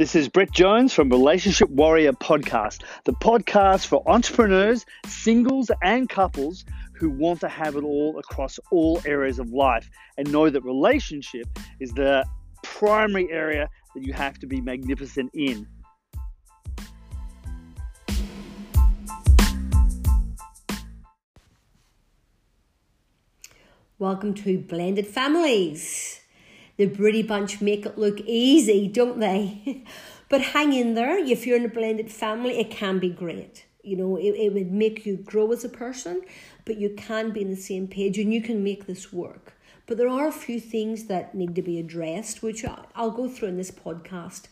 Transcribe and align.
This 0.00 0.14
is 0.14 0.30
Brett 0.30 0.50
Jones 0.50 0.94
from 0.94 1.10
Relationship 1.10 1.68
Warrior 1.68 2.14
Podcast, 2.14 2.84
the 3.04 3.12
podcast 3.12 3.84
for 3.84 4.02
entrepreneurs, 4.08 4.86
singles, 5.04 5.70
and 5.82 6.08
couples 6.08 6.64
who 6.94 7.10
want 7.10 7.40
to 7.40 7.50
have 7.50 7.76
it 7.76 7.84
all 7.84 8.18
across 8.18 8.58
all 8.72 9.02
areas 9.04 9.38
of 9.38 9.50
life 9.50 9.90
and 10.16 10.32
know 10.32 10.48
that 10.48 10.64
relationship 10.64 11.46
is 11.80 11.92
the 11.92 12.24
primary 12.62 13.30
area 13.30 13.68
that 13.94 14.02
you 14.02 14.14
have 14.14 14.38
to 14.38 14.46
be 14.46 14.62
magnificent 14.62 15.30
in. 15.34 15.66
Welcome 23.98 24.32
to 24.32 24.60
Blended 24.60 25.06
Families. 25.06 26.20
The 26.80 26.86
Brady 26.86 27.22
Bunch 27.22 27.60
make 27.60 27.84
it 27.84 27.98
look 27.98 28.20
easy, 28.20 28.88
don't 28.88 29.20
they? 29.20 29.84
but 30.30 30.40
hang 30.40 30.72
in 30.72 30.94
there. 30.94 31.18
If 31.18 31.46
you're 31.46 31.58
in 31.58 31.66
a 31.66 31.68
blended 31.68 32.10
family, 32.10 32.58
it 32.58 32.70
can 32.70 32.98
be 32.98 33.10
great. 33.10 33.66
You 33.82 33.98
know, 33.98 34.16
it, 34.16 34.30
it 34.30 34.54
would 34.54 34.72
make 34.72 35.04
you 35.04 35.18
grow 35.18 35.52
as 35.52 35.62
a 35.62 35.68
person, 35.68 36.22
but 36.64 36.78
you 36.78 36.94
can 36.96 37.32
be 37.32 37.44
on 37.44 37.50
the 37.50 37.56
same 37.56 37.86
page 37.86 38.16
and 38.16 38.32
you 38.32 38.40
can 38.40 38.64
make 38.64 38.86
this 38.86 39.12
work. 39.12 39.52
But 39.86 39.98
there 39.98 40.08
are 40.08 40.26
a 40.26 40.32
few 40.32 40.58
things 40.58 41.04
that 41.04 41.34
need 41.34 41.54
to 41.56 41.60
be 41.60 41.78
addressed, 41.78 42.42
which 42.42 42.64
I'll 42.94 43.10
go 43.10 43.28
through 43.28 43.48
in 43.48 43.58
this 43.58 43.70
podcast. 43.70 44.44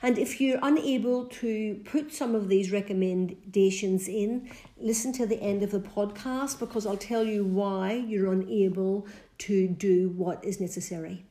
And 0.00 0.16
if 0.16 0.40
you're 0.40 0.60
unable 0.62 1.26
to 1.26 1.82
put 1.84 2.14
some 2.14 2.34
of 2.34 2.48
these 2.48 2.72
recommendations 2.72 4.08
in, 4.08 4.50
listen 4.78 5.12
to 5.12 5.26
the 5.26 5.42
end 5.42 5.62
of 5.62 5.70
the 5.70 5.80
podcast 5.80 6.58
because 6.58 6.86
I'll 6.86 6.96
tell 6.96 7.24
you 7.24 7.44
why 7.44 7.92
you're 7.92 8.32
unable 8.32 9.06
to 9.40 9.68
do 9.68 10.08
what 10.08 10.42
is 10.42 10.60
necessary. 10.62 11.26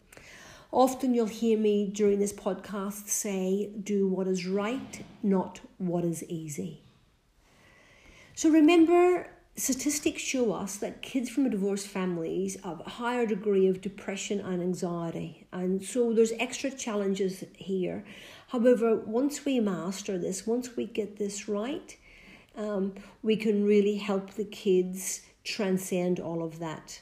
Often 0.73 1.13
you'll 1.13 1.27
hear 1.27 1.55
me 1.55 1.85
during 1.85 2.17
this 2.17 2.33
podcast 2.33 3.07
say, 3.07 3.69
do 3.83 4.07
what 4.07 4.27
is 4.27 4.47
right, 4.47 5.05
not 5.21 5.59
what 5.77 6.03
is 6.03 6.23
easy. 6.23 6.81
So 8.33 8.49
remember, 8.49 9.27
statistics 9.55 10.23
show 10.23 10.51
us 10.51 10.77
that 10.77 11.03
kids 11.03 11.29
from 11.29 11.47
divorced 11.47 11.85
families 11.85 12.57
have 12.63 12.81
a 12.83 12.89
higher 12.89 13.27
degree 13.27 13.67
of 13.67 13.81
depression 13.81 14.39
and 14.39 14.63
anxiety. 14.63 15.45
And 15.53 15.85
so 15.85 16.11
there's 16.11 16.33
extra 16.39 16.71
challenges 16.71 17.43
here. 17.55 18.03
However, 18.47 18.95
once 18.95 19.45
we 19.45 19.59
master 19.59 20.17
this, 20.17 20.47
once 20.47 20.75
we 20.75 20.87
get 20.87 21.17
this 21.19 21.47
right, 21.47 21.95
um, 22.57 22.95
we 23.21 23.35
can 23.35 23.63
really 23.63 23.97
help 23.97 24.31
the 24.31 24.45
kids 24.45 25.21
transcend 25.43 26.19
all 26.19 26.43
of 26.43 26.57
that. 26.57 26.99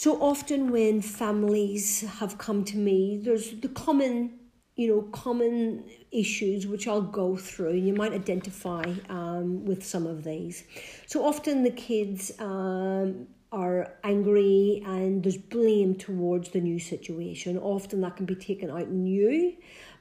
So 0.00 0.18
often 0.22 0.72
when 0.72 1.02
families 1.02 2.00
have 2.20 2.38
come 2.38 2.64
to 2.64 2.78
me, 2.78 3.20
there's 3.22 3.50
the 3.60 3.68
common, 3.68 4.38
you 4.74 4.88
know, 4.88 5.02
common 5.12 5.84
issues 6.10 6.66
which 6.66 6.88
I'll 6.88 7.02
go 7.02 7.36
through, 7.36 7.72
and 7.72 7.86
you 7.86 7.92
might 7.92 8.14
identify 8.14 8.82
um, 9.10 9.66
with 9.66 9.84
some 9.84 10.06
of 10.06 10.24
these. 10.24 10.64
So 11.06 11.22
often 11.26 11.64
the 11.64 11.70
kids 11.70 12.32
um, 12.38 13.26
are 13.52 13.92
angry 14.02 14.82
and 14.86 15.22
there's 15.22 15.36
blame 15.36 15.94
towards 15.96 16.48
the 16.48 16.62
new 16.62 16.78
situation. 16.78 17.58
Often 17.58 18.00
that 18.00 18.16
can 18.16 18.24
be 18.24 18.36
taken 18.36 18.70
out 18.70 18.88
you, 18.88 19.52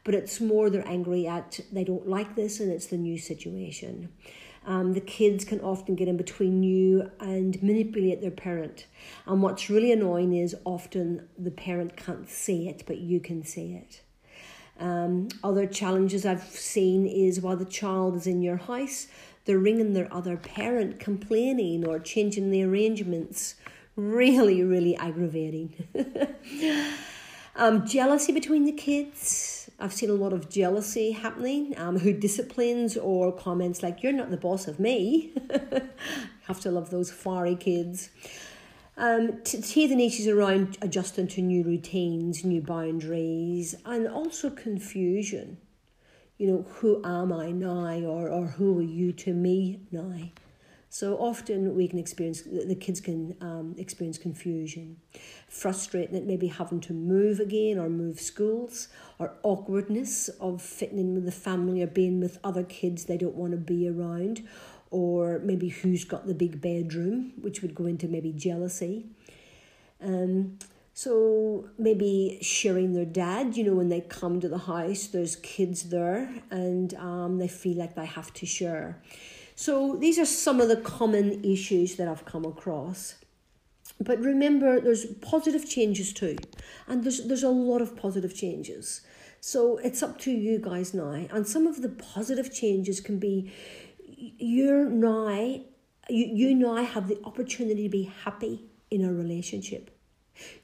but 0.05 0.15
it's 0.15 0.39
more 0.39 0.69
they're 0.69 0.87
angry 0.87 1.27
at 1.27 1.59
they 1.73 1.83
don't 1.83 2.07
like 2.07 2.37
this 2.37 2.61
and 2.61 2.71
it's 2.71 2.85
the 2.85 2.97
new 2.97 3.17
situation. 3.17 4.07
Um, 4.69 4.93
the 4.93 5.01
kids 5.01 5.45
can 5.45 5.59
often 5.61 5.95
get 5.95 6.07
in 6.07 6.15
between 6.15 6.61
you 6.61 7.09
and 7.19 7.61
manipulate 7.63 8.21
their 8.21 8.29
parent. 8.29 8.85
And 9.25 9.41
what's 9.41 9.67
really 9.67 9.91
annoying 9.91 10.35
is 10.35 10.55
often 10.63 11.27
the 11.39 11.49
parent 11.49 11.97
can't 11.97 12.29
see 12.29 12.69
it, 12.69 12.83
but 12.85 12.99
you 12.99 13.19
can 13.19 13.43
see 13.43 13.73
it. 13.73 14.01
Um, 14.79 15.29
other 15.43 15.65
challenges 15.65 16.23
I've 16.23 16.43
seen 16.43 17.07
is 17.07 17.41
while 17.41 17.57
the 17.57 17.65
child 17.65 18.15
is 18.15 18.27
in 18.27 18.43
your 18.43 18.57
house, 18.57 19.07
they're 19.45 19.57
ringing 19.57 19.93
their 19.93 20.13
other 20.13 20.37
parent 20.37 20.99
complaining 20.99 21.87
or 21.87 21.97
changing 21.97 22.51
the 22.51 22.61
arrangements. 22.61 23.55
Really, 23.95 24.61
really 24.61 24.95
aggravating. 24.97 25.73
um, 27.55 27.87
jealousy 27.87 28.31
between 28.31 28.65
the 28.65 28.71
kids 28.71 29.58
I've 29.79 29.93
seen 29.93 30.09
a 30.09 30.13
lot 30.13 30.33
of 30.33 30.49
jealousy 30.49 31.11
happening, 31.11 31.73
um, 31.77 31.99
who 31.99 32.11
disciplines 32.11 32.97
or 32.97 33.31
comments 33.31 33.81
like, 33.81 34.03
You're 34.03 34.11
not 34.11 34.29
the 34.29 34.37
boss 34.37 34.67
of 34.67 34.79
me. 34.79 35.31
Have 36.47 36.59
to 36.61 36.71
love 36.71 36.89
those 36.89 37.11
fiery 37.11 37.55
kids. 37.55 38.09
Um, 38.97 39.41
to 39.43 39.61
see 39.61 39.87
the 39.87 39.95
niches 39.95 40.27
around 40.27 40.77
adjusting 40.81 41.29
to 41.29 41.41
new 41.41 41.63
routines, 41.63 42.43
new 42.43 42.61
boundaries, 42.61 43.75
and 43.85 44.05
also 44.07 44.49
confusion. 44.49 45.57
You 46.37 46.47
know, 46.47 46.65
who 46.67 47.01
am 47.05 47.31
I 47.31 47.51
now, 47.51 47.99
or, 48.05 48.29
or 48.29 48.47
who 48.47 48.79
are 48.79 48.83
you 48.83 49.13
to 49.13 49.33
me 49.33 49.79
now? 49.91 50.29
So 50.91 51.17
often 51.17 51.75
we 51.75 51.87
can 51.87 51.99
experience, 51.99 52.41
the 52.41 52.75
kids 52.75 52.99
can 52.99 53.35
um, 53.41 53.75
experience 53.77 54.17
confusion, 54.17 54.97
frustrating 55.47 56.15
at 56.15 56.25
maybe 56.25 56.47
having 56.47 56.81
to 56.81 56.93
move 56.93 57.39
again 57.39 57.77
or 57.77 57.89
move 57.89 58.19
schools, 58.19 58.87
or 59.19 59.35
awkwardness 59.43 60.29
of 60.41 60.63
fitting 60.63 60.97
in 60.97 61.13
with 61.13 61.25
the 61.25 61.31
family 61.31 61.83
or 61.83 61.87
being 61.87 62.19
with 62.19 62.39
other 62.43 62.63
kids 62.63 63.05
they 63.05 63.17
don't 63.17 63.35
want 63.35 63.51
to 63.51 63.57
be 63.57 63.87
around, 63.87 64.47
or 64.89 65.39
maybe 65.43 65.69
who's 65.69 66.05
got 66.05 66.25
the 66.25 66.33
big 66.33 66.59
bedroom, 66.59 67.33
which 67.39 67.61
would 67.61 67.75
go 67.75 67.85
into 67.85 68.07
maybe 68.07 68.31
jealousy. 68.31 69.05
Um, 70.01 70.57
so 70.95 71.69
maybe 71.77 72.39
sharing 72.41 72.93
their 72.93 73.05
dad, 73.05 73.55
you 73.55 73.63
know, 73.63 73.75
when 73.75 73.89
they 73.89 74.01
come 74.01 74.39
to 74.39 74.49
the 74.49 74.57
house, 74.57 75.05
there's 75.05 75.35
kids 75.35 75.83
there 75.83 76.33
and 76.49 76.93
um, 76.95 77.37
they 77.37 77.47
feel 77.47 77.77
like 77.77 77.95
they 77.95 78.07
have 78.07 78.33
to 78.33 78.45
share. 78.47 79.01
So 79.59 79.97
these 79.97 80.17
are 80.17 80.25
some 80.25 80.61
of 80.61 80.69
the 80.69 80.77
common 80.77 81.43
issues 81.43 81.97
that 81.97 82.07
I've 82.07 82.23
come 82.23 82.45
across. 82.45 83.15
But 83.99 84.17
remember, 84.19 84.79
there's 84.79 85.05
positive 85.19 85.69
changes 85.69 86.13
too, 86.13 86.37
and 86.87 87.03
there's 87.03 87.27
there's 87.27 87.43
a 87.43 87.49
lot 87.49 87.81
of 87.81 87.97
positive 87.97 88.33
changes. 88.33 89.01
So 89.41 89.75
it's 89.79 90.01
up 90.01 90.17
to 90.19 90.31
you 90.31 90.59
guys 90.59 90.93
now. 90.93 91.11
And 91.11 91.45
some 91.45 91.67
of 91.67 91.81
the 91.81 91.89
positive 91.89 92.53
changes 92.53 93.01
can 93.01 93.19
be 93.19 93.51
you're 94.37 94.89
now 94.89 95.27
you, 96.09 96.25
you 96.41 96.55
now 96.55 96.81
have 96.81 97.09
the 97.09 97.19
opportunity 97.25 97.83
to 97.83 97.89
be 97.89 98.03
happy 98.23 98.63
in 98.89 99.03
a 99.03 99.11
relationship. 99.11 99.91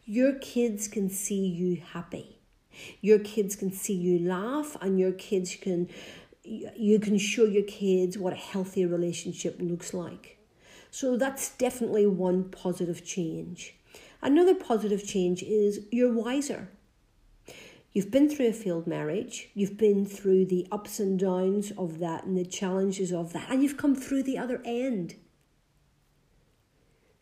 Your 0.05 0.35
kids 0.35 0.87
can 0.87 1.09
see 1.09 1.45
you 1.45 1.81
happy. 1.91 2.39
Your 3.01 3.19
kids 3.19 3.55
can 3.55 3.71
see 3.71 3.93
you 3.93 4.19
laugh, 4.19 4.77
and 4.81 4.99
your 4.99 5.11
kids 5.11 5.55
can 5.55 5.89
you 6.45 6.99
can 6.99 7.17
show 7.17 7.45
your 7.45 7.63
kids 7.63 8.17
what 8.17 8.33
a 8.33 8.37
healthy 8.37 8.85
relationship 8.85 9.57
looks 9.59 9.93
like. 9.93 10.37
So 10.91 11.17
that's 11.17 11.49
definitely 11.57 12.05
one 12.07 12.45
positive 12.45 13.03
change. 13.03 13.75
Another 14.21 14.55
positive 14.55 15.05
change 15.05 15.43
is 15.43 15.81
you're 15.91 16.13
wiser. 16.13 16.69
You've 17.91 18.11
been 18.11 18.29
through 18.29 18.49
a 18.49 18.53
failed 18.53 18.87
marriage, 18.87 19.49
you've 19.53 19.77
been 19.77 20.05
through 20.05 20.47
the 20.47 20.67
ups 20.69 20.99
and 20.99 21.17
downs 21.17 21.71
of 21.77 21.99
that 21.99 22.25
and 22.25 22.37
the 22.37 22.43
challenges 22.43 23.13
of 23.13 23.31
that, 23.31 23.49
and 23.49 23.63
you've 23.63 23.77
come 23.77 23.95
through 23.95 24.23
the 24.23 24.37
other 24.37 24.61
end. 24.65 25.15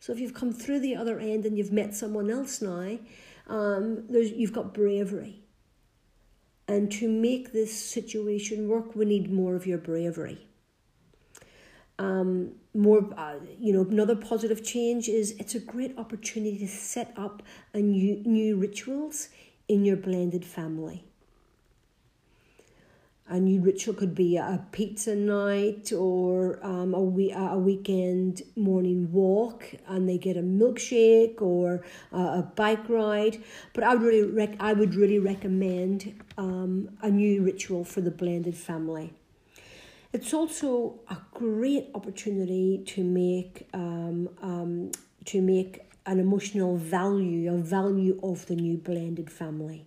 So 0.00 0.12
if 0.12 0.18
you've 0.18 0.34
come 0.34 0.52
through 0.52 0.80
the 0.80 0.96
other 0.96 1.20
end 1.20 1.46
and 1.46 1.56
you've 1.56 1.72
met 1.72 1.94
someone 1.94 2.28
else 2.28 2.60
now, 2.60 2.98
um, 3.46 4.04
you've 4.10 4.52
got 4.52 4.74
bravery. 4.74 5.43
And 6.66 6.90
to 6.92 7.08
make 7.08 7.52
this 7.52 7.76
situation 7.78 8.68
work, 8.68 8.96
we 8.96 9.04
need 9.04 9.30
more 9.30 9.54
of 9.54 9.66
your 9.66 9.78
bravery. 9.78 10.46
Um, 11.98 12.52
more, 12.74 13.08
uh, 13.16 13.36
you 13.60 13.72
know, 13.72 13.82
another 13.82 14.16
positive 14.16 14.64
change 14.64 15.08
is 15.08 15.32
it's 15.38 15.54
a 15.54 15.60
great 15.60 15.96
opportunity 15.98 16.58
to 16.58 16.68
set 16.68 17.12
up 17.16 17.42
a 17.72 17.78
new 17.78 18.22
new 18.24 18.56
rituals 18.56 19.28
in 19.68 19.84
your 19.84 19.96
blended 19.96 20.44
family 20.44 21.04
a 23.26 23.40
new 23.40 23.60
ritual 23.62 23.94
could 23.94 24.14
be 24.14 24.36
a 24.36 24.62
pizza 24.70 25.14
night 25.14 25.92
or 25.92 26.58
um, 26.62 26.92
a, 26.92 27.00
we- 27.00 27.32
a 27.32 27.56
weekend 27.56 28.42
morning 28.54 29.10
walk 29.12 29.64
and 29.88 30.06
they 30.08 30.18
get 30.18 30.36
a 30.36 30.42
milkshake 30.42 31.40
or 31.40 31.82
a, 32.12 32.16
a 32.18 32.52
bike 32.54 32.86
ride. 32.88 33.42
But 33.72 33.84
I 33.84 33.94
would 33.94 34.02
really 34.02 34.30
rec- 34.30 34.56
I 34.60 34.74
would 34.74 34.94
really 34.94 35.18
recommend 35.18 36.20
um, 36.36 36.90
a 37.00 37.10
new 37.10 37.42
ritual 37.42 37.84
for 37.84 38.02
the 38.02 38.10
blended 38.10 38.56
family. 38.56 39.14
It's 40.12 40.32
also 40.34 41.00
a 41.08 41.16
great 41.32 41.88
opportunity 41.94 42.82
to 42.86 43.02
make 43.02 43.66
um, 43.72 44.28
um, 44.42 44.90
to 45.24 45.40
make 45.40 45.83
an 46.06 46.20
emotional 46.20 46.76
value 46.76 47.52
a 47.52 47.56
value 47.56 48.18
of 48.22 48.46
the 48.46 48.56
new 48.56 48.76
blended 48.76 49.30
family 49.30 49.86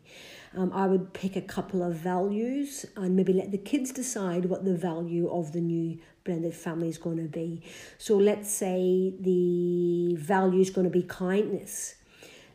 um, 0.56 0.72
I 0.74 0.88
would 0.88 1.14
pick 1.14 1.36
a 1.36 1.42
couple 1.42 1.84
of 1.84 1.96
values 1.96 2.86
and 2.96 3.16
maybe 3.16 3.34
let 3.34 3.52
the 3.52 3.58
kids 3.58 3.92
decide 3.92 4.46
what 4.46 4.66
the 4.66 4.76
value 4.76 5.30
of 5.30 5.52
the 5.52 5.62
new 5.62 6.00
blended 6.24 6.54
family 6.54 6.90
is 6.90 6.98
going 6.98 7.18
to 7.18 7.30
be. 7.30 7.62
So 7.98 8.18
let's 8.18 8.50
say 8.50 9.14
the 9.20 10.16
value 10.16 10.62
is 10.62 10.70
going 10.72 10.86
to 10.86 10.92
be 10.92 11.04
kindness. 11.04 11.96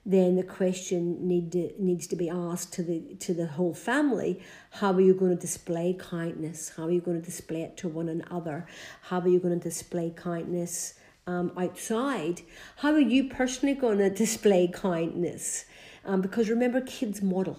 then 0.05 0.35
the 0.35 0.43
question 0.43 1.29
need 1.29 1.53
to, 1.53 1.71
needs 1.79 2.09
to 2.09 2.17
be 2.17 2.29
asked 2.29 2.73
to 2.73 2.83
the 2.83 3.15
to 3.21 3.33
the 3.33 3.47
whole 3.47 3.73
family 3.73 4.41
how 4.79 4.93
are 4.93 5.01
you 5.01 5.15
going 5.15 5.31
to 5.31 5.41
display 5.41 5.95
kindness 5.95 6.73
how 6.77 6.85
are 6.87 6.91
you 6.91 7.01
going 7.01 7.21
to 7.21 7.25
display 7.25 7.63
it 7.63 7.77
to 7.77 7.87
one 7.89 8.09
another 8.09 8.67
how 9.03 9.21
are 9.21 9.29
you 9.29 9.39
going 9.39 9.57
to 9.57 9.69
display 9.69 10.11
kindness 10.11 10.95
um, 11.27 11.53
outside 11.57 12.43
how 12.77 12.93
are 12.93 13.01
you 13.01 13.29
personally 13.29 13.75
going 13.75 13.99
to 13.99 14.11
display 14.11 14.69
kindness 14.69 15.65
um, 16.05 16.21
because 16.21 16.49
remember 16.49 16.81
kids 16.81 17.23
model 17.23 17.59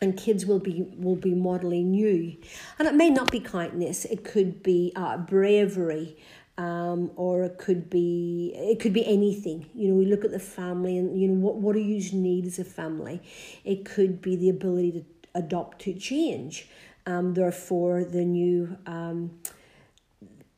and 0.00 0.16
kids 0.16 0.44
will 0.44 0.58
be 0.58 0.86
will 0.96 1.16
be 1.16 1.34
modeling 1.34 1.94
you 1.94 2.36
and 2.78 2.88
it 2.88 2.94
may 2.94 3.10
not 3.10 3.30
be 3.30 3.40
kindness 3.40 4.04
it 4.04 4.24
could 4.24 4.62
be 4.62 4.92
uh, 4.96 5.16
bravery 5.16 6.16
um, 6.56 7.10
or 7.16 7.42
it 7.44 7.58
could 7.58 7.90
be 7.90 8.52
it 8.54 8.78
could 8.78 8.92
be 8.92 9.06
anything. 9.06 9.66
You 9.74 9.88
know, 9.88 9.94
we 9.94 10.06
look 10.06 10.24
at 10.24 10.30
the 10.30 10.38
family 10.38 10.98
and 10.98 11.20
you 11.20 11.28
know 11.28 11.34
what 11.34 11.56
what 11.56 11.74
do 11.74 11.80
you 11.80 12.00
need 12.12 12.46
as 12.46 12.58
a 12.58 12.64
family. 12.64 13.20
It 13.64 13.84
could 13.84 14.22
be 14.22 14.36
the 14.36 14.50
ability 14.50 14.92
to 14.92 15.04
adopt 15.34 15.80
to 15.82 15.94
change. 15.94 16.68
Um, 17.06 17.34
therefore, 17.34 18.04
the 18.04 18.24
new 18.24 18.78
um, 18.86 19.38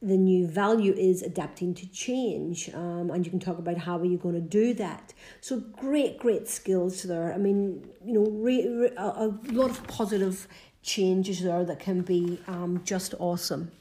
the 0.06 0.16
new 0.16 0.46
value 0.46 0.92
is 0.92 1.22
adapting 1.22 1.74
to 1.74 1.86
change, 1.90 2.70
um, 2.74 3.10
and 3.10 3.24
you 3.24 3.30
can 3.30 3.40
talk 3.40 3.58
about 3.58 3.76
how 3.76 3.98
are 3.98 4.04
you 4.04 4.16
going 4.16 4.36
to 4.36 4.40
do 4.40 4.72
that. 4.74 5.12
So 5.40 5.58
great, 5.58 6.18
great 6.18 6.46
skills 6.48 7.02
there. 7.02 7.32
I 7.32 7.38
mean, 7.38 7.88
you 8.04 8.14
know, 8.14 8.26
re, 8.30 8.68
re, 8.68 8.90
a, 8.96 9.02
a 9.26 9.38
lot 9.50 9.70
of 9.70 9.84
positive 9.88 10.46
changes 10.82 11.42
there 11.42 11.64
that 11.64 11.80
can 11.80 12.02
be 12.02 12.38
um, 12.46 12.82
just 12.84 13.14
awesome. 13.18 13.72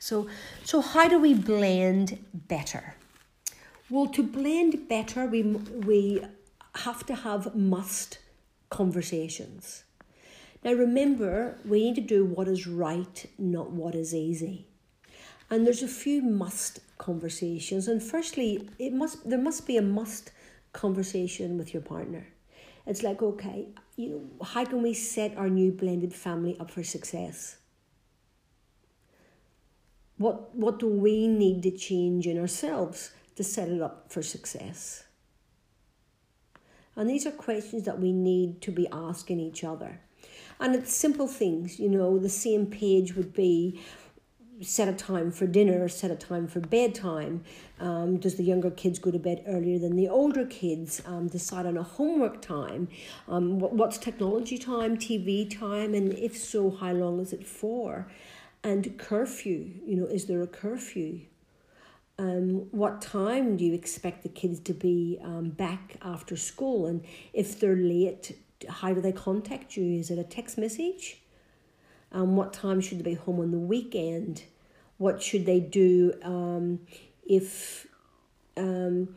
So, 0.00 0.26
so 0.64 0.80
how 0.80 1.08
do 1.08 1.20
we 1.20 1.34
blend 1.34 2.18
better? 2.34 2.96
Well, 3.88 4.08
to 4.08 4.22
blend 4.22 4.88
better, 4.88 5.24
we, 5.26 5.42
we 5.42 6.20
have 6.74 7.06
to 7.06 7.14
have 7.14 7.54
must 7.54 8.18
conversations. 8.70 9.84
Now, 10.64 10.72
remember, 10.72 11.58
we 11.64 11.84
need 11.84 11.94
to 11.94 12.00
do 12.00 12.24
what 12.24 12.48
is 12.48 12.66
right, 12.66 13.26
not 13.38 13.70
what 13.70 13.94
is 13.94 14.12
easy. 14.14 14.66
And 15.50 15.66
there's 15.66 15.82
a 15.82 15.88
few 15.88 16.22
must 16.22 16.80
conversations. 16.98 17.88
And 17.88 18.02
firstly, 18.02 18.68
it 18.78 18.92
must 18.92 19.28
there 19.28 19.38
must 19.38 19.66
be 19.66 19.76
a 19.76 19.82
must 19.82 20.32
conversation 20.72 21.58
with 21.58 21.72
your 21.72 21.82
partner. 21.82 22.26
It's 22.86 23.02
like, 23.02 23.22
okay, 23.22 23.68
you 23.96 24.10
know, 24.10 24.44
how 24.44 24.64
can 24.64 24.82
we 24.82 24.92
set 24.92 25.36
our 25.36 25.48
new 25.48 25.72
blended 25.72 26.12
family 26.12 26.56
up 26.60 26.70
for 26.70 26.82
success? 26.82 27.56
What, 30.16 30.54
what 30.54 30.78
do 30.78 30.86
we 30.86 31.26
need 31.26 31.62
to 31.64 31.70
change 31.70 32.26
in 32.26 32.38
ourselves 32.38 33.12
to 33.36 33.42
set 33.42 33.68
it 33.68 33.80
up 33.80 34.12
for 34.12 34.22
success? 34.22 35.04
And 36.96 37.10
these 37.10 37.26
are 37.26 37.32
questions 37.32 37.84
that 37.84 37.98
we 37.98 38.12
need 38.12 38.60
to 38.62 38.70
be 38.70 38.86
asking 38.92 39.40
each 39.40 39.64
other. 39.64 40.00
And 40.60 40.74
it's 40.76 40.94
simple 40.94 41.26
things, 41.26 41.80
you 41.80 41.88
know, 41.88 42.18
the 42.18 42.28
same 42.28 42.66
page 42.66 43.16
would 43.16 43.34
be 43.34 43.80
set 44.60 44.88
a 44.88 44.92
time 44.92 45.30
for 45.30 45.46
dinner, 45.46 45.88
set 45.88 46.10
a 46.10 46.16
time 46.16 46.46
for 46.46 46.60
bedtime. 46.60 47.44
Um, 47.80 48.18
does 48.18 48.36
the 48.36 48.44
younger 48.44 48.70
kids 48.70 48.98
go 48.98 49.10
to 49.10 49.18
bed 49.18 49.42
earlier 49.46 49.78
than 49.78 49.96
the 49.96 50.08
older 50.08 50.46
kids? 50.46 51.02
Um, 51.06 51.28
decide 51.28 51.66
on 51.66 51.76
a 51.76 51.82
homework 51.82 52.40
time. 52.40 52.88
Um, 53.28 53.58
what, 53.58 53.72
what's 53.72 53.98
technology 53.98 54.58
time, 54.58 54.96
TV 54.96 55.48
time, 55.48 55.94
and 55.94 56.12
if 56.14 56.36
so, 56.36 56.70
how 56.70 56.92
long 56.92 57.20
is 57.20 57.32
it 57.32 57.46
for? 57.46 58.06
And 58.62 58.96
curfew, 58.96 59.70
you 59.84 59.96
know, 59.96 60.06
is 60.06 60.26
there 60.26 60.42
a 60.42 60.46
curfew? 60.46 61.20
Um, 62.18 62.68
what 62.70 63.02
time 63.02 63.56
do 63.56 63.64
you 63.64 63.74
expect 63.74 64.22
the 64.22 64.28
kids 64.28 64.60
to 64.60 64.72
be 64.72 65.18
um, 65.22 65.50
back 65.50 65.96
after 66.00 66.36
school? 66.36 66.86
And 66.86 67.04
if 67.32 67.58
they're 67.58 67.76
late, 67.76 68.38
how 68.68 68.94
do 68.94 69.00
they 69.00 69.12
contact 69.12 69.76
you? 69.76 69.98
Is 69.98 70.10
it 70.10 70.18
a 70.18 70.24
text 70.24 70.56
message? 70.56 71.23
Um, 72.14 72.36
what 72.36 72.52
time 72.52 72.80
should 72.80 73.00
they 73.00 73.10
be 73.10 73.14
home 73.14 73.40
on 73.40 73.50
the 73.50 73.58
weekend? 73.58 74.44
What 74.98 75.20
should 75.20 75.44
they 75.44 75.58
do 75.58 76.14
um, 76.22 76.80
if 77.28 77.88
um, 78.56 79.16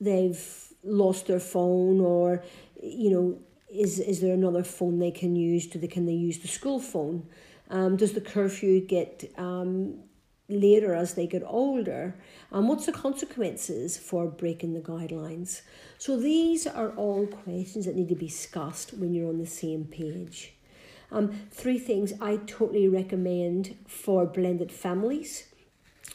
they've 0.00 0.42
lost 0.82 1.26
their 1.26 1.38
phone 1.38 2.00
or, 2.00 2.42
you 2.82 3.10
know, 3.10 3.38
is, 3.68 4.00
is 4.00 4.20
there 4.20 4.34
another 4.34 4.64
phone 4.64 4.98
they 4.98 5.10
can 5.10 5.36
use? 5.36 5.66
Do 5.66 5.78
they, 5.78 5.86
can 5.86 6.06
they 6.06 6.14
use 6.14 6.38
the 6.38 6.48
school 6.48 6.80
phone? 6.80 7.26
Um, 7.68 7.96
does 7.96 8.14
the 8.14 8.22
curfew 8.22 8.80
get 8.80 9.30
um, 9.36 10.00
later 10.48 10.94
as 10.94 11.14
they 11.14 11.26
get 11.26 11.42
older? 11.46 12.16
And 12.50 12.68
what's 12.68 12.86
the 12.86 12.92
consequences 12.92 13.98
for 13.98 14.26
breaking 14.26 14.72
the 14.72 14.80
guidelines? 14.80 15.60
So 15.98 16.18
these 16.18 16.66
are 16.66 16.90
all 16.92 17.26
questions 17.26 17.84
that 17.84 17.94
need 17.94 18.08
to 18.08 18.14
be 18.14 18.26
discussed 18.26 18.94
when 18.94 19.12
you're 19.12 19.28
on 19.28 19.38
the 19.38 19.46
same 19.46 19.84
page. 19.84 20.54
Um, 21.12 21.32
three 21.50 21.78
things 21.78 22.12
I 22.20 22.36
totally 22.36 22.88
recommend 22.88 23.76
for 23.86 24.26
blended 24.26 24.70
families 24.70 25.44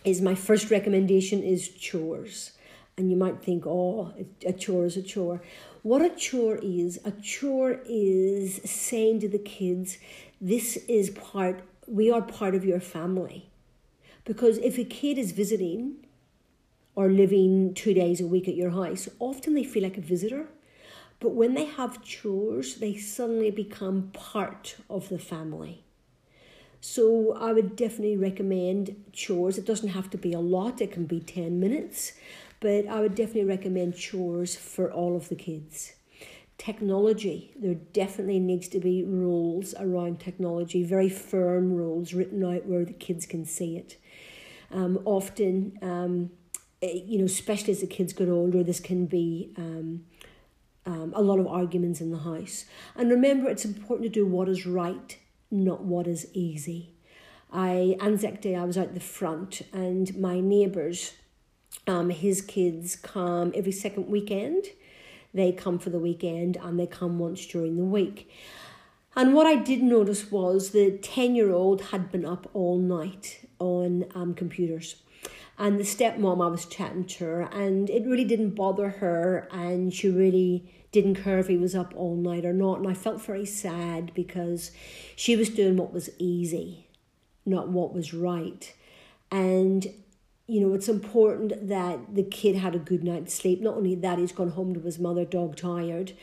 is 0.04 0.22
my 0.22 0.36
first 0.36 0.72
recommendation 0.72 1.44
is 1.44 1.68
chores. 1.68 2.52
And 2.98 3.12
you 3.12 3.18
might 3.18 3.44
think, 3.44 3.66
oh, 3.68 4.14
a 4.46 4.54
chore 4.54 4.86
is 4.86 4.96
a 4.96 5.02
chore. 5.02 5.42
What 5.82 6.02
a 6.02 6.10
chore 6.10 6.58
is, 6.62 7.00
a 7.04 7.12
chore 7.12 7.82
is 7.86 8.62
saying 8.64 9.20
to 9.20 9.28
the 9.28 9.38
kids, 9.38 9.98
this 10.40 10.78
is 10.88 11.10
part, 11.10 11.62
we 11.88 12.10
are 12.10 12.22
part 12.22 12.56
of 12.56 12.64
your 12.64 12.80
family. 12.80 13.50
Because 14.24 14.58
if 14.60 14.78
a 14.78 14.86
kid 14.86 15.18
is 15.18 15.32
visiting 15.34 15.98
or 16.96 17.10
living 17.10 17.74
two 17.74 17.94
days 17.94 18.22
a 18.22 18.28
week 18.28 18.48
at 18.48 18.56
your 18.56 18.72
house, 18.72 19.10
often 19.20 19.54
they 19.54 19.64
feel 19.64 19.84
like 19.84 19.98
a 19.98 20.02
visitor. 20.02 20.48
But 21.26 21.34
when 21.34 21.56
they 21.56 21.66
have 21.66 22.04
chores, 22.04 22.76
they 22.76 22.96
suddenly 22.96 23.50
become 23.50 24.12
part 24.14 24.76
of 24.92 25.10
the 25.10 25.18
family. 25.18 25.84
So 26.80 27.36
I 27.36 27.52
would 27.52 27.76
definitely 27.76 28.16
recommend 28.16 28.96
chores. 29.12 29.58
It 29.58 29.66
doesn't 29.66 29.90
have 29.90 30.12
to 30.12 30.20
be 30.20 30.34
a 30.34 30.40
lot, 30.40 30.82
it 30.82 30.92
can 30.92 31.08
be 31.08 31.20
10 31.20 31.60
minutes, 31.60 32.12
but 32.60 32.86
I 32.86 33.00
would 33.00 33.16
definitely 33.16 33.46
recommend 33.46 33.98
chores 33.98 34.56
for 34.56 34.94
all 34.94 35.16
of 35.16 35.30
the 35.30 35.36
kids 35.36 35.94
technology. 36.60 37.54
There 37.56 37.74
definitely 37.74 38.40
needs 38.40 38.68
to 38.68 38.80
be 38.80 39.04
rules 39.04 39.74
around 39.80 40.20
technology, 40.20 40.84
very 40.84 41.10
firm 41.10 41.74
rules 41.74 42.14
written 42.14 42.46
out 42.46 42.68
where 42.68 42.86
the 42.86 42.94
kids 42.94 43.26
can 43.26 43.46
see 43.46 43.78
it. 43.78 43.98
Um, 44.70 45.00
often, 45.06 45.80
um, 45.82 46.30
eh, 46.84 47.02
you 47.04 47.18
know, 47.18 47.26
especially 47.26 47.72
as 47.72 47.82
the 47.82 47.88
kids 47.88 48.14
get 48.14 48.30
older, 48.30 48.62
this 48.62 48.80
can 48.80 49.08
be 49.08 49.52
um, 49.58 50.06
um, 50.86 51.14
a 51.16 51.22
lot 51.22 51.40
of 51.40 51.48
arguments 51.48 52.02
in 52.02 52.12
the 52.12 52.20
house. 52.20 52.66
And 52.96 53.10
remember, 53.10 53.50
it's 53.50 53.66
important 53.66 54.04
to 54.04 54.10
do 54.10 54.26
what 54.26 54.50
is 54.50 54.66
right, 54.66 55.18
not 55.50 55.84
what 55.84 56.08
is 56.08 56.28
easy. 56.34 56.94
I 57.52 57.96
Anzac 58.02 58.42
Day, 58.42 58.56
I 58.56 58.66
was 58.66 58.78
out 58.78 58.94
the 58.94 59.00
front, 59.00 59.62
and 59.72 60.18
my 60.18 60.40
neighbours, 60.40 61.14
um, 61.88 62.10
his 62.10 62.42
kids 62.42 62.96
come 62.96 63.52
every 63.56 63.72
second 63.72 64.08
weekend 64.08 64.66
they 65.36 65.52
come 65.52 65.78
for 65.78 65.90
the 65.90 66.00
weekend 66.00 66.58
and 66.58 66.80
they 66.80 66.88
come 66.88 67.20
once 67.20 67.46
during 67.46 67.76
the 67.76 67.84
week. 67.84 68.32
And 69.18 69.34
what 69.34 69.46
I 69.46 69.56
did 69.56 69.84
notice 69.84 70.32
was 70.32 70.72
the 70.72 70.98
10 70.98 71.36
year 71.36 71.52
old 71.52 71.82
had 71.82 72.12
been 72.12 72.26
up 72.26 72.50
all 72.54 72.78
night 72.78 73.46
on 73.60 74.06
um, 74.16 74.34
computers. 74.34 74.96
And 75.58 75.80
the 75.80 75.84
stepmom, 75.84 76.44
I 76.44 76.48
was 76.48 76.66
chatting 76.66 77.06
to 77.06 77.24
her, 77.24 77.42
and 77.44 77.90
it 77.90 78.06
really 78.06 78.26
didn't 78.26 78.56
bother 78.56 78.90
her, 78.90 79.48
and 79.52 79.94
she 79.94 80.10
really 80.10 80.70
didn't 80.92 81.16
care 81.16 81.40
if 81.40 81.48
he 81.48 81.58
was 81.58 81.76
up 81.76 81.94
all 81.96 82.16
night 82.16 82.46
or 82.46 82.54
not. 82.54 82.80
And 82.80 82.88
I 82.88 82.94
felt 82.94 83.22
very 83.22 83.46
sad 83.46 84.14
because 84.14 84.72
she 85.16 85.36
was 85.36 85.50
doing 85.50 85.78
what 85.78 85.94
was 85.94 86.10
easy, 86.20 86.88
not 87.46 87.70
what 87.70 87.94
was 87.94 88.14
right. 88.14 88.74
And 89.32 89.88
you 90.48 90.62
know, 90.62 90.76
it's 90.76 90.88
important 90.88 91.70
that 91.70 92.14
the 92.14 92.24
kid 92.24 92.56
had 92.56 92.76
a 92.76 92.80
good 92.80 93.04
night's 93.04 93.34
sleep. 93.34 93.62
Not 93.62 93.78
only 93.78 93.96
that, 93.96 94.20
he's 94.20 94.32
gone 94.32 94.52
home 94.52 94.76
to 94.76 94.80
his 94.80 95.00
mother, 95.00 95.26
dog 95.26 95.56
tired, 95.56 96.14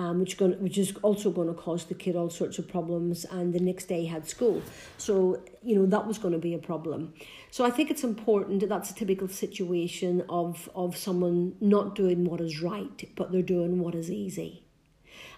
um, 0.00 0.20
which 0.20 0.36
going 0.38 0.52
which 0.62 0.78
is 0.78 0.94
also 1.02 1.30
going 1.30 1.48
to 1.48 1.54
cause 1.54 1.84
the 1.84 1.94
kid 1.94 2.16
all 2.16 2.30
sorts 2.30 2.58
of 2.58 2.66
problems. 2.68 3.24
And 3.24 3.52
the 3.52 3.60
next 3.60 3.84
day 3.86 4.06
had 4.06 4.26
school, 4.26 4.62
so 4.96 5.42
you 5.62 5.74
know 5.76 5.86
that 5.86 6.06
was 6.06 6.18
going 6.18 6.32
to 6.32 6.38
be 6.38 6.54
a 6.54 6.58
problem. 6.58 7.12
So 7.50 7.64
I 7.64 7.70
think 7.70 7.90
it's 7.90 8.04
important 8.04 8.60
that 8.60 8.68
that's 8.68 8.90
a 8.90 8.94
typical 8.94 9.28
situation 9.28 10.24
of 10.28 10.70
of 10.74 10.96
someone 10.96 11.54
not 11.60 11.94
doing 11.94 12.24
what 12.24 12.40
is 12.40 12.62
right, 12.62 12.98
but 13.14 13.30
they're 13.30 13.50
doing 13.56 13.78
what 13.78 13.94
is 13.94 14.10
easy. 14.10 14.64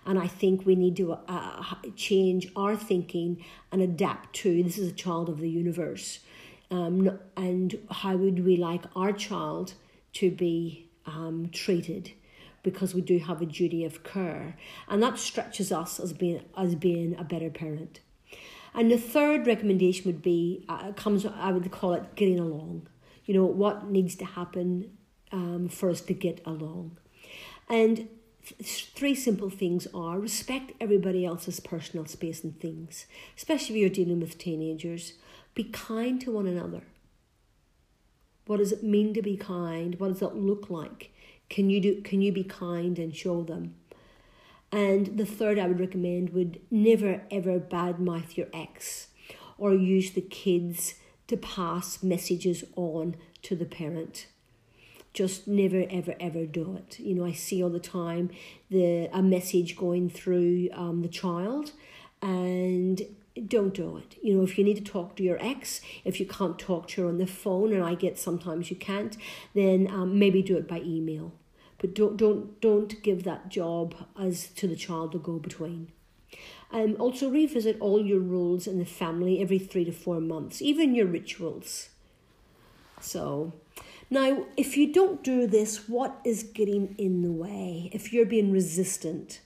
And 0.04 0.18
I 0.18 0.26
think 0.26 0.66
we 0.66 0.74
need 0.74 0.96
to 0.96 1.12
uh, 1.12 1.74
change 1.96 2.50
our 2.56 2.76
thinking 2.76 3.44
and 3.70 3.80
adapt 3.80 4.34
to 4.42 4.62
this 4.62 4.76
is 4.76 4.90
a 4.90 4.94
child 4.94 5.28
of 5.28 5.38
the 5.38 5.48
universe 5.48 6.18
um, 6.72 7.18
and 7.36 7.78
how 7.90 8.16
would 8.16 8.44
we 8.44 8.56
like 8.56 8.84
our 8.96 9.12
child 9.12 9.74
to 10.14 10.30
be 10.30 10.88
um, 11.06 11.50
treated 11.52 12.12
because 12.62 12.94
we 12.94 13.00
do 13.00 13.18
have 13.18 13.42
a 13.42 13.46
duty 13.46 13.84
of 13.84 14.04
care 14.04 14.56
and 14.88 15.02
that 15.02 15.18
stretches 15.18 15.72
us 15.72 15.98
as 15.98 16.12
being 16.12 16.42
as 16.56 16.74
being 16.74 17.16
a 17.18 17.24
better 17.24 17.50
parent 17.50 18.00
and 18.74 18.90
the 18.90 18.98
third 18.98 19.46
recommendation 19.46 20.06
would 20.06 20.22
be 20.22 20.64
uh, 20.68 20.92
comes 20.92 21.26
i 21.26 21.50
would 21.50 21.70
call 21.70 21.92
it 21.92 22.14
getting 22.14 22.38
along 22.38 22.86
you 23.24 23.34
know 23.34 23.44
what 23.44 23.88
needs 23.88 24.14
to 24.14 24.24
happen 24.24 24.90
um, 25.32 25.68
for 25.68 25.90
us 25.90 26.00
to 26.00 26.14
get 26.14 26.40
along 26.44 26.96
and 27.68 28.08
three 28.42 29.14
simple 29.14 29.50
things 29.50 29.86
are 29.94 30.18
respect 30.18 30.72
everybody 30.80 31.24
else's 31.24 31.60
personal 31.60 32.06
space 32.06 32.42
and 32.42 32.58
things, 32.58 33.06
especially 33.36 33.76
if 33.76 33.80
you're 33.80 33.90
dealing 33.90 34.20
with 34.20 34.38
teenagers. 34.38 35.14
Be 35.54 35.64
kind 35.64 36.20
to 36.22 36.32
one 36.32 36.46
another. 36.46 36.82
What 38.46 38.56
does 38.56 38.72
it 38.72 38.82
mean 38.82 39.14
to 39.14 39.22
be 39.22 39.36
kind? 39.36 39.98
What 40.00 40.08
does 40.08 40.20
that 40.20 40.36
look 40.36 40.70
like? 40.70 41.12
Can 41.48 41.70
you 41.70 41.80
do 41.80 42.00
can 42.02 42.22
you 42.22 42.32
be 42.32 42.44
kind 42.44 42.98
and 42.98 43.14
show 43.14 43.42
them? 43.42 43.74
And 44.70 45.18
the 45.18 45.26
third 45.26 45.58
I 45.58 45.68
would 45.68 45.80
recommend 45.80 46.30
would 46.30 46.60
never 46.70 47.22
ever 47.30 47.60
badmouth 47.60 48.36
your 48.36 48.48
ex 48.52 49.08
or 49.58 49.74
use 49.74 50.12
the 50.12 50.22
kids 50.22 50.94
to 51.28 51.36
pass 51.36 52.02
messages 52.02 52.64
on 52.76 53.16
to 53.42 53.54
the 53.54 53.64
parent 53.64 54.26
just 55.12 55.46
never 55.46 55.84
ever 55.90 56.14
ever 56.18 56.46
do 56.46 56.76
it 56.76 56.98
you 56.98 57.14
know 57.14 57.24
i 57.24 57.32
see 57.32 57.62
all 57.62 57.68
the 57.68 57.78
time 57.78 58.30
the 58.70 59.08
a 59.12 59.22
message 59.22 59.76
going 59.76 60.08
through 60.08 60.68
um, 60.72 61.02
the 61.02 61.08
child 61.08 61.72
and 62.22 63.02
don't 63.48 63.74
do 63.74 63.96
it. 63.96 64.16
You 64.22 64.36
know 64.36 64.42
if 64.42 64.58
you 64.58 64.64
need 64.64 64.76
to 64.76 64.92
talk 64.92 65.16
to 65.16 65.22
your 65.22 65.38
ex 65.40 65.80
if 66.04 66.20
you 66.20 66.26
can't 66.26 66.58
talk 66.58 66.88
to 66.88 67.02
her 67.02 67.08
on 67.08 67.18
the 67.18 67.26
phone 67.26 67.72
and 67.72 67.82
i 67.82 67.94
get 67.94 68.18
sometimes 68.18 68.70
you 68.70 68.76
can't 68.76 69.16
then 69.54 69.88
um, 69.90 70.18
maybe 70.18 70.42
do 70.42 70.56
it 70.56 70.68
by 70.68 70.80
email. 70.80 71.32
But 71.78 71.94
don't 71.94 72.16
don't 72.16 72.60
don't 72.60 73.02
give 73.02 73.24
that 73.24 73.48
job 73.48 73.94
as 74.18 74.48
to 74.48 74.68
the 74.68 74.76
child 74.76 75.12
to 75.12 75.18
go 75.18 75.38
between 75.38 75.92
um, 76.70 76.96
also 76.98 77.28
revisit 77.28 77.76
all 77.80 78.00
your 78.00 78.20
rules 78.20 78.66
in 78.66 78.78
the 78.78 78.86
family 78.86 79.42
every 79.42 79.58
three 79.58 79.84
to 79.84 79.92
four 79.92 80.20
months 80.20 80.62
even 80.62 80.94
your 80.94 81.06
rituals. 81.06 81.88
So 83.00 83.52
now, 84.12 84.44
if 84.58 84.76
you 84.76 84.92
don't 84.92 85.24
do 85.24 85.46
this, 85.46 85.88
what 85.88 86.20
is 86.22 86.42
getting 86.42 86.94
in 86.98 87.22
the 87.22 87.32
way? 87.32 87.88
If 87.94 88.12
you're 88.12 88.26
being 88.26 88.52
resistant, 88.52 89.40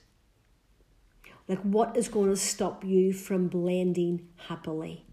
like 1.47 1.59
what 1.59 1.95
is 1.95 2.07
going 2.07 2.29
to 2.29 2.35
stop 2.35 2.83
you 2.83 3.13
from 3.13 3.47
blending 3.47 4.27
happily? 4.47 5.03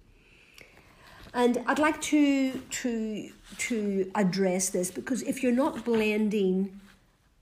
And 1.33 1.63
I'd 1.67 1.79
like 1.79 2.01
to 2.03 2.53
to 2.59 3.31
to 3.59 4.11
address 4.15 4.71
this 4.71 4.91
because 4.91 5.23
if 5.23 5.43
you're 5.43 5.53
not 5.53 5.85
blending 5.85 6.81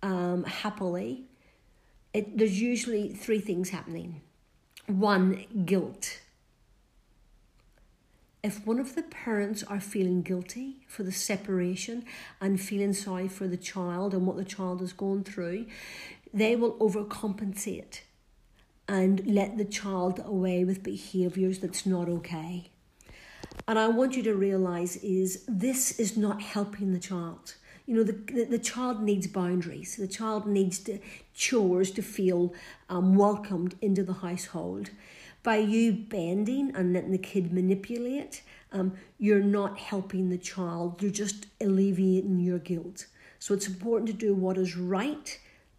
um, 0.02 0.44
happily, 0.44 1.24
it, 2.14 2.38
there's 2.38 2.60
usually 2.60 3.12
three 3.12 3.40
things 3.40 3.70
happening. 3.70 4.20
One, 4.86 5.44
guilt 5.64 6.20
if 8.42 8.66
one 8.66 8.80
of 8.80 8.96
the 8.96 9.02
parents 9.02 9.62
are 9.62 9.80
feeling 9.80 10.22
guilty 10.22 10.84
for 10.88 11.04
the 11.04 11.12
separation 11.12 12.04
and 12.40 12.60
feeling 12.60 12.92
sorry 12.92 13.28
for 13.28 13.46
the 13.46 13.56
child 13.56 14.14
and 14.14 14.26
what 14.26 14.36
the 14.36 14.44
child 14.44 14.80
has 14.80 14.92
gone 14.92 15.22
through, 15.22 15.66
they 16.34 16.56
will 16.56 16.74
overcompensate 16.78 18.00
and 18.92 19.26
let 19.26 19.56
the 19.56 19.64
child 19.64 20.22
away 20.22 20.64
with 20.64 20.82
behaviors 20.82 21.60
that's 21.60 21.86
not 21.86 22.10
okay. 22.10 22.70
And 23.66 23.78
I 23.78 23.88
want 23.88 24.16
you 24.18 24.22
to 24.24 24.34
realize 24.34 24.96
is 24.96 25.44
this 25.48 25.98
is 25.98 26.14
not 26.14 26.42
helping 26.42 26.92
the 26.92 26.98
child. 26.98 27.54
You 27.86 27.94
know, 27.96 28.02
the, 28.02 28.12
the, 28.12 28.44
the 28.44 28.58
child 28.58 29.02
needs 29.02 29.26
boundaries. 29.26 29.96
The 29.96 30.06
child 30.06 30.46
needs 30.46 30.78
to, 30.80 30.98
chores 31.34 31.90
to 31.92 32.02
feel 32.02 32.52
um, 32.90 33.14
welcomed 33.14 33.76
into 33.80 34.04
the 34.04 34.12
household 34.12 34.90
by 35.42 35.56
you 35.56 35.92
bending 35.94 36.76
and 36.76 36.92
letting 36.92 37.12
the 37.12 37.18
kid 37.18 37.50
manipulate, 37.50 38.42
um, 38.72 38.92
you're 39.18 39.40
not 39.40 39.78
helping 39.78 40.28
the 40.28 40.38
child, 40.38 41.00
you're 41.00 41.10
just 41.10 41.46
alleviating 41.62 42.40
your 42.40 42.58
guilt. 42.58 43.06
So 43.38 43.54
it's 43.54 43.66
important 43.66 44.08
to 44.08 44.12
do 44.12 44.34
what 44.34 44.58
is 44.58 44.76
right, 44.76 45.38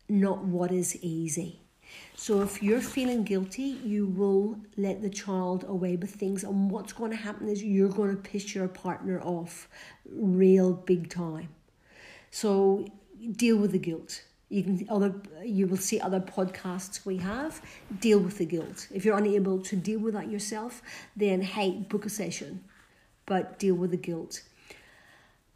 not 0.10 0.44
what 0.44 0.72
is 0.72 0.98
easy. 1.04 1.63
So 2.16 2.42
if 2.42 2.64
you're 2.64 2.82
feeling 2.82 3.24
guilty, 3.24 3.80
you 3.84 4.08
will 4.08 4.58
let 4.78 5.02
the 5.02 5.10
child 5.10 5.66
away 5.68 5.96
with 5.96 6.12
things, 6.12 6.44
and 6.44 6.72
what's 6.72 6.94
going 6.94 7.12
to 7.12 7.18
happen 7.18 7.50
is 7.50 7.64
you're 7.64 7.90
going 7.90 8.16
to 8.16 8.22
piss 8.22 8.56
your 8.56 8.68
partner 8.68 9.22
off 9.22 9.68
real 10.10 10.74
big 10.74 11.10
time. 11.10 11.50
So 12.32 12.86
deal 13.32 13.58
with 13.58 13.72
the 13.72 13.80
guilt. 13.80 14.24
You 14.50 14.64
can 14.64 14.86
other 14.90 15.16
you 15.44 15.66
will 15.68 15.78
see 15.78 16.00
other 16.00 16.20
podcasts 16.20 17.06
we 17.06 17.18
have. 17.18 17.62
Deal 18.00 18.20
with 18.20 18.38
the 18.38 18.46
guilt. 18.46 18.88
If 18.94 19.04
you're 19.04 19.18
unable 19.18 19.60
to 19.62 19.76
deal 19.76 20.00
with 20.00 20.14
that 20.14 20.30
yourself 20.30 20.82
then 21.16 21.42
hey 21.42 21.72
book 21.72 22.06
a 22.06 22.10
session 22.10 22.64
but 23.26 23.58
deal 23.58 23.76
with 23.76 23.92
the 23.92 23.98
guilt. 23.98 24.44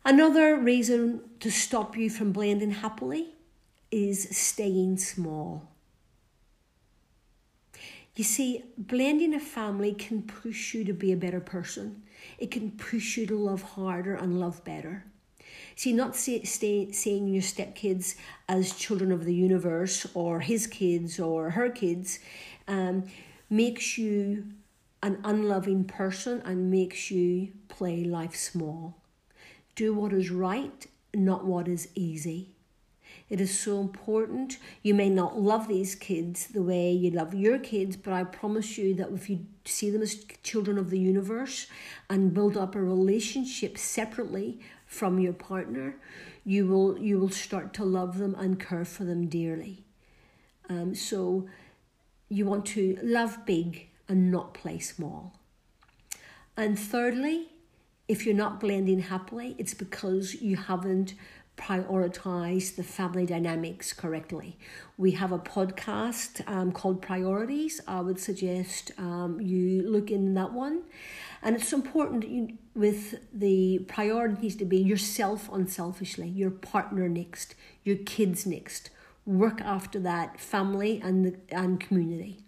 Another 0.03 0.57
reason 0.57 1.21
to 1.41 1.51
stop 1.51 1.97
you 1.97 2.09
from 2.09 2.31
blending 2.31 2.71
happily 2.71 3.35
is 3.91 4.35
staying 4.35 4.97
small 4.97 5.67
you 8.17 8.23
see, 8.23 8.63
blending 8.77 9.33
a 9.33 9.39
family 9.39 9.93
can 9.93 10.23
push 10.23 10.73
you 10.73 10.83
to 10.85 10.93
be 10.93 11.11
a 11.11 11.17
better 11.17 11.39
person. 11.39 12.03
It 12.37 12.51
can 12.51 12.71
push 12.71 13.17
you 13.17 13.27
to 13.27 13.35
love 13.35 13.61
harder 13.61 14.15
and 14.15 14.39
love 14.39 14.63
better. 14.63 15.05
See, 15.75 15.93
not 15.93 16.15
say, 16.15 16.43
stay, 16.43 16.91
seeing 16.91 17.27
your 17.27 17.43
stepkids 17.43 18.15
as 18.49 18.73
children 18.73 19.11
of 19.11 19.25
the 19.25 19.35
universe 19.35 20.07
or 20.13 20.39
his 20.39 20.65
kids 20.67 21.19
or 21.19 21.51
her 21.51 21.69
kids 21.69 22.19
um, 22.67 23.03
makes 23.49 23.97
you 23.97 24.45
an 25.03 25.19
unloving 25.23 25.83
person 25.85 26.41
and 26.43 26.71
makes 26.71 27.11
you 27.11 27.49
play 27.67 28.03
life 28.03 28.35
small. 28.35 28.95
Do 29.75 29.93
what 29.93 30.11
is 30.11 30.31
right, 30.31 30.87
not 31.13 31.45
what 31.45 31.67
is 31.67 31.89
easy. 31.93 32.56
It 33.29 33.41
is 33.41 33.57
so 33.57 33.79
important. 33.79 34.57
You 34.81 34.93
may 34.93 35.09
not 35.09 35.39
love 35.39 35.67
these 35.67 35.95
kids 35.95 36.47
the 36.47 36.61
way 36.61 36.91
you 36.91 37.11
love 37.11 37.33
your 37.33 37.59
kids, 37.59 37.95
but 37.97 38.13
I 38.13 38.23
promise 38.23 38.77
you 38.77 38.93
that 38.95 39.11
if 39.11 39.29
you 39.29 39.45
see 39.65 39.89
them 39.89 40.01
as 40.01 40.25
children 40.43 40.77
of 40.77 40.89
the 40.89 40.99
universe 40.99 41.67
and 42.09 42.33
build 42.33 42.55
up 42.55 42.75
a 42.75 42.81
relationship 42.81 43.77
separately 43.77 44.59
from 44.85 45.19
your 45.19 45.33
partner, 45.33 45.97
you 46.45 46.65
will 46.65 46.97
you 46.97 47.19
will 47.19 47.29
start 47.29 47.73
to 47.73 47.83
love 47.83 48.17
them 48.17 48.33
and 48.35 48.59
care 48.59 48.85
for 48.85 49.03
them 49.03 49.27
dearly. 49.27 49.83
Um, 50.69 50.95
so 50.95 51.47
you 52.29 52.45
want 52.45 52.65
to 52.67 52.97
love 53.03 53.45
big 53.45 53.89
and 54.07 54.31
not 54.31 54.53
play 54.53 54.79
small. 54.79 55.33
And 56.55 56.77
thirdly, 56.77 57.49
if 58.07 58.25
you're 58.25 58.35
not 58.35 58.59
blending 58.59 58.99
happily, 58.99 59.55
it's 59.57 59.73
because 59.73 60.35
you 60.35 60.55
haven't 60.55 61.13
prioritize 61.57 62.75
the 62.75 62.83
family 62.83 63.25
dynamics 63.25 63.91
correctly. 63.91 64.57
We 64.95 65.11
have 65.11 65.31
a 65.31 65.39
podcast 65.39 66.47
um, 66.47 66.71
called 66.71 67.01
Priorities. 67.01 67.81
I 67.87 67.99
would 68.01 68.19
suggest 68.19 68.91
um, 68.97 69.41
you 69.41 69.81
look 69.81 70.11
in 70.11 70.35
that 70.35 70.53
one. 70.53 70.83
And 71.41 71.55
it's 71.55 71.73
important 71.73 72.27
you, 72.27 72.57
with 72.75 73.15
the 73.33 73.79
priorities 73.87 74.55
to 74.57 74.65
be 74.65 74.77
yourself 74.77 75.49
unselfishly, 75.51 76.29
your 76.29 76.51
partner 76.51 77.09
next, 77.09 77.55
your 77.83 77.97
kids 77.97 78.45
next. 78.45 78.91
Work 79.25 79.59
after 79.61 79.99
that, 79.99 80.39
family 80.39 81.01
and, 81.03 81.25
the, 81.25 81.35
and 81.51 81.79
community. 81.79 82.39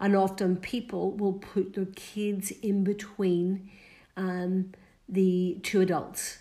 And 0.00 0.16
often 0.16 0.56
people 0.56 1.12
will 1.12 1.34
put 1.34 1.74
their 1.74 1.86
kids 1.86 2.50
in 2.62 2.82
between 2.82 3.70
um, 4.16 4.72
the 5.08 5.58
two 5.62 5.80
adults 5.80 6.38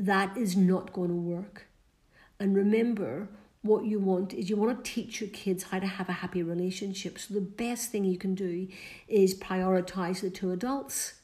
that 0.00 0.36
is 0.36 0.56
not 0.56 0.92
going 0.92 1.08
to 1.08 1.14
work. 1.14 1.66
And 2.38 2.56
remember, 2.56 3.28
what 3.62 3.84
you 3.84 4.00
want 4.00 4.32
is 4.32 4.48
you 4.48 4.56
want 4.56 4.82
to 4.82 4.90
teach 4.90 5.20
your 5.20 5.28
kids 5.30 5.64
how 5.64 5.78
to 5.78 5.86
have 5.86 6.08
a 6.08 6.12
happy 6.12 6.42
relationship. 6.42 7.18
So 7.18 7.34
the 7.34 7.40
best 7.40 7.90
thing 7.90 8.04
you 8.04 8.16
can 8.16 8.34
do 8.34 8.68
is 9.06 9.34
prioritize 9.34 10.22
the 10.22 10.30
two 10.30 10.52
adults 10.52 11.14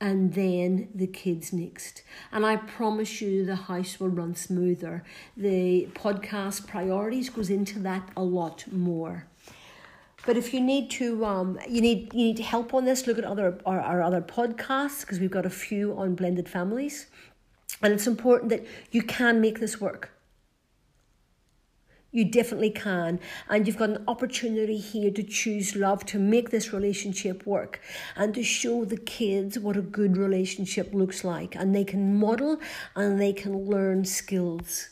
and 0.00 0.32
then 0.32 0.88
the 0.94 1.06
kids 1.06 1.52
next. 1.52 2.02
And 2.32 2.46
I 2.46 2.56
promise 2.56 3.20
you 3.20 3.44
the 3.44 3.56
house 3.56 4.00
will 4.00 4.08
run 4.08 4.34
smoother. 4.34 5.04
The 5.36 5.88
podcast 5.94 6.66
priorities 6.66 7.28
goes 7.28 7.50
into 7.50 7.78
that 7.80 8.08
a 8.16 8.22
lot 8.22 8.70
more. 8.72 9.26
But 10.24 10.36
if 10.36 10.52
you 10.52 10.60
need 10.60 10.90
to, 10.92 11.24
um, 11.24 11.58
you 11.68 11.80
need 11.80 12.12
you 12.12 12.24
need 12.24 12.38
help 12.40 12.74
on 12.74 12.84
this. 12.84 13.06
Look 13.06 13.18
at 13.18 13.24
other 13.24 13.60
our, 13.64 13.80
our 13.80 14.02
other 14.02 14.20
podcasts 14.20 15.02
because 15.02 15.20
we've 15.20 15.30
got 15.30 15.46
a 15.46 15.50
few 15.50 15.96
on 15.96 16.14
blended 16.14 16.48
families. 16.48 17.06
And 17.82 17.92
it's 17.92 18.06
important 18.06 18.50
that 18.50 18.66
you 18.90 19.02
can 19.02 19.40
make 19.40 19.60
this 19.60 19.80
work. 19.80 20.10
You 22.10 22.24
definitely 22.24 22.70
can. 22.70 23.20
And 23.48 23.66
you've 23.66 23.76
got 23.76 23.90
an 23.90 24.04
opportunity 24.08 24.78
here 24.78 25.10
to 25.10 25.22
choose 25.22 25.76
love, 25.76 26.06
to 26.06 26.18
make 26.18 26.48
this 26.48 26.72
relationship 26.72 27.46
work, 27.46 27.80
and 28.16 28.34
to 28.34 28.42
show 28.42 28.86
the 28.86 28.96
kids 28.96 29.58
what 29.58 29.76
a 29.76 29.82
good 29.82 30.16
relationship 30.16 30.94
looks 30.94 31.24
like. 31.24 31.54
And 31.54 31.74
they 31.74 31.84
can 31.84 32.18
model 32.18 32.58
and 32.94 33.20
they 33.20 33.34
can 33.34 33.66
learn 33.66 34.06
skills. 34.06 34.88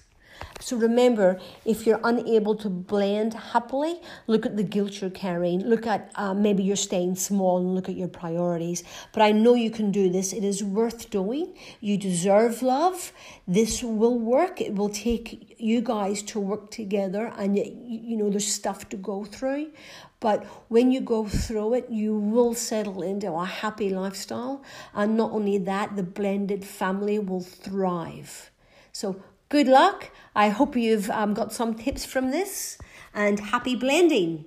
So 0.60 0.76
remember, 0.76 1.40
if 1.64 1.86
you're 1.86 2.00
unable 2.02 2.54
to 2.56 2.70
blend 2.70 3.34
happily, 3.34 4.00
look 4.26 4.46
at 4.46 4.56
the 4.56 4.62
guilt 4.62 5.00
you're 5.00 5.10
carrying. 5.10 5.60
Look 5.60 5.86
at 5.86 6.10
uh, 6.14 6.32
maybe 6.32 6.62
you're 6.62 6.76
staying 6.76 7.16
small 7.16 7.58
and 7.58 7.74
look 7.74 7.88
at 7.88 7.96
your 7.96 8.08
priorities. 8.08 8.82
But 9.12 9.22
I 9.22 9.32
know 9.32 9.54
you 9.54 9.70
can 9.70 9.90
do 9.90 10.08
this. 10.08 10.32
It 10.32 10.42
is 10.44 10.64
worth 10.64 11.10
doing. 11.10 11.54
You 11.80 11.98
deserve 11.98 12.62
love. 12.62 13.12
This 13.46 13.82
will 13.82 14.18
work. 14.18 14.60
It 14.60 14.74
will 14.74 14.88
take 14.88 15.54
you 15.58 15.80
guys 15.80 16.22
to 16.22 16.40
work 16.40 16.70
together, 16.70 17.32
and 17.36 17.56
you, 17.58 17.64
you 17.86 18.16
know 18.16 18.30
there's 18.30 18.50
stuff 18.50 18.88
to 18.90 18.96
go 18.96 19.24
through. 19.24 19.70
But 20.20 20.44
when 20.68 20.90
you 20.90 21.02
go 21.02 21.26
through 21.26 21.74
it, 21.74 21.90
you 21.90 22.16
will 22.16 22.54
settle 22.54 23.02
into 23.02 23.30
a 23.32 23.44
happy 23.44 23.90
lifestyle. 23.90 24.62
And 24.94 25.18
not 25.18 25.32
only 25.32 25.58
that, 25.58 25.96
the 25.96 26.02
blended 26.02 26.64
family 26.64 27.18
will 27.18 27.42
thrive. 27.42 28.50
So 28.92 29.22
good 29.48 29.68
luck. 29.68 30.10
I 30.34 30.48
hope 30.48 30.76
you've 30.76 31.10
um, 31.10 31.34
got 31.34 31.52
some 31.52 31.74
tips 31.74 32.04
from 32.04 32.30
this 32.30 32.78
and 33.14 33.38
happy 33.38 33.76
blending. 33.76 34.44